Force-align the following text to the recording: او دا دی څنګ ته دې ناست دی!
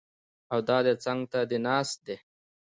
او 0.51 0.59
دا 0.67 0.77
دی 0.85 0.93
څنګ 1.03 1.19
ته 1.31 1.39
دې 1.49 1.57
ناست 1.67 1.97
دی! 2.05 2.15